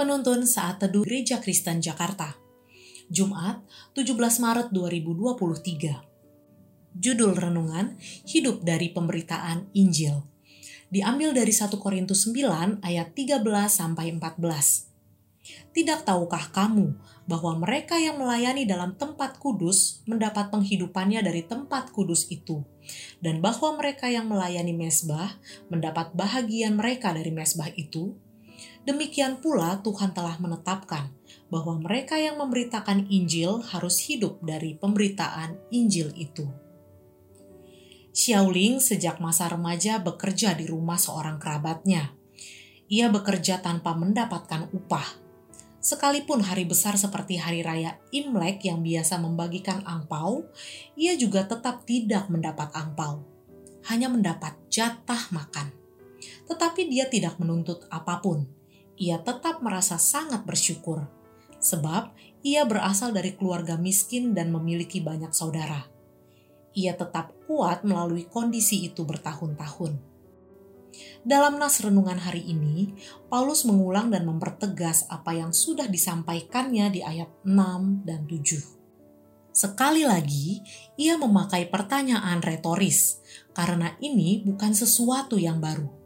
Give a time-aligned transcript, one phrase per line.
[0.00, 2.32] Penuntun Saat Teduh Gereja Kristen Jakarta.
[3.12, 3.60] Jumat,
[3.92, 6.96] 17 Maret 2023.
[6.96, 10.24] Judul renungan Hidup dari Pemberitaan Injil.
[10.88, 14.88] Diambil dari 1 Korintus 9 ayat 13 sampai 14.
[15.76, 16.96] Tidak tahukah kamu
[17.28, 22.64] bahwa mereka yang melayani dalam tempat kudus mendapat penghidupannya dari tempat kudus itu,
[23.20, 25.36] dan bahwa mereka yang melayani mesbah
[25.68, 28.16] mendapat bahagian mereka dari mesbah itu?
[28.84, 31.12] Demikian pula Tuhan telah menetapkan
[31.48, 36.48] bahwa mereka yang memberitakan Injil harus hidup dari pemberitaan Injil itu.
[38.10, 42.12] Xiaoling sejak masa remaja bekerja di rumah seorang kerabatnya.
[42.90, 45.30] Ia bekerja tanpa mendapatkan upah
[45.80, 50.44] Sekalipun hari besar seperti hari raya Imlek yang biasa membagikan angpau,
[50.92, 53.24] ia juga tetap tidak mendapat angpau.
[53.88, 55.79] Hanya mendapat jatah makan.
[56.48, 58.44] Tetapi dia tidak menuntut apa pun.
[59.00, 61.08] Ia tetap merasa sangat bersyukur.
[61.60, 62.12] Sebab
[62.44, 65.84] ia berasal dari keluarga miskin dan memiliki banyak saudara.
[66.76, 70.10] Ia tetap kuat melalui kondisi itu bertahun-tahun
[71.20, 72.96] dalam nas renungan hari ini,
[73.28, 78.56] Paulus mengulang dan mempertegas apa yang sudah disampaikannya di ayat 6 dan 7.
[79.52, 80.64] Sekali lagi,
[80.96, 83.20] ia memakai pertanyaan retoris,
[83.52, 85.99] karena ini bukan sesuatu yang baru.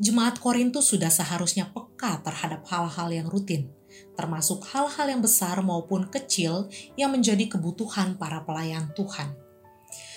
[0.00, 3.68] Jemaat Korintus sudah seharusnya peka terhadap hal-hal yang rutin,
[4.16, 9.36] termasuk hal-hal yang besar maupun kecil yang menjadi kebutuhan para pelayan Tuhan.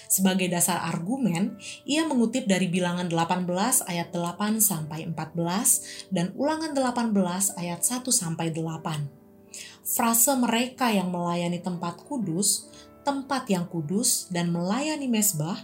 [0.07, 7.59] Sebagai dasar argumen, ia mengutip dari bilangan 18 ayat 8 sampai 14 dan ulangan 18
[7.59, 9.83] ayat 1 sampai 8.
[9.83, 12.71] Frase mereka yang melayani tempat kudus,
[13.03, 15.59] tempat yang kudus dan melayani mesbah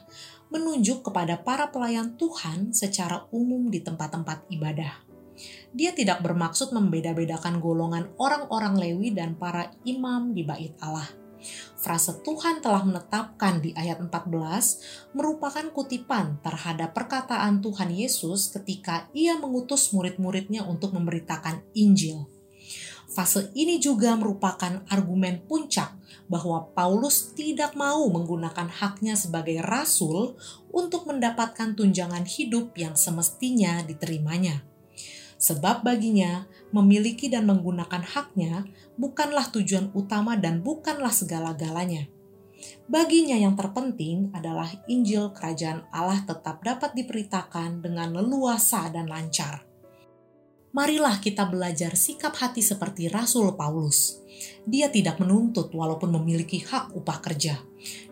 [0.49, 5.05] menunjuk kepada para pelayan Tuhan secara umum di tempat-tempat ibadah.
[5.71, 11.07] Dia tidak bermaksud membeda-bedakan golongan orang-orang Lewi dan para imam di bait Allah
[11.79, 19.39] Frase Tuhan telah menetapkan di ayat 14 merupakan kutipan terhadap perkataan Tuhan Yesus ketika ia
[19.39, 22.38] mengutus murid-muridnya untuk memberitakan Injil.
[23.09, 25.97] Fase ini juga merupakan argumen puncak
[26.29, 30.37] bahwa Paulus tidak mau menggunakan haknya sebagai rasul
[30.69, 34.61] untuk mendapatkan tunjangan hidup yang semestinya diterimanya.
[35.39, 38.67] Sebab baginya, memiliki dan menggunakan haknya
[38.99, 42.11] bukanlah tujuan utama dan bukanlah segala-galanya.
[42.91, 49.68] Baginya yang terpenting adalah Injil Kerajaan Allah tetap dapat diberitakan dengan leluasa dan lancar.
[50.69, 54.21] Marilah kita belajar sikap hati seperti Rasul Paulus.
[54.69, 57.57] Dia tidak menuntut walaupun memiliki hak upah kerja.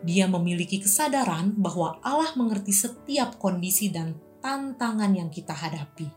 [0.02, 6.10] Dia memiliki kesadaran bahwa Allah mengerti setiap kondisi dan tantangan yang kita hadapi.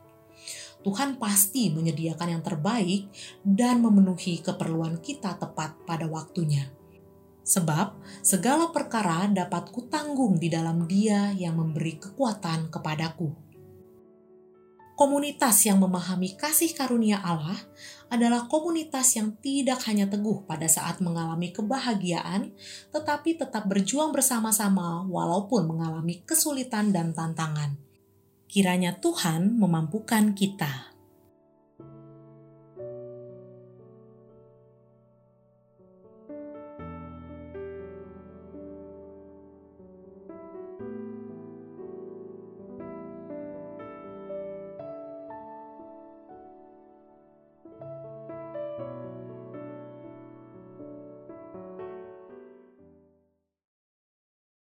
[0.81, 3.12] Tuhan pasti menyediakan yang terbaik
[3.45, 6.72] dan memenuhi keperluan kita tepat pada waktunya.
[7.45, 13.50] Sebab segala perkara dapat kutanggung di dalam Dia yang memberi kekuatan kepadaku.
[15.00, 17.56] Komunitas yang memahami kasih karunia Allah
[18.12, 22.53] adalah komunitas yang tidak hanya teguh pada saat mengalami kebahagiaan,
[22.93, 27.81] tetapi tetap berjuang bersama-sama walaupun mengalami kesulitan dan tantangan.
[28.44, 30.90] Kiranya Tuhan memampukan kita.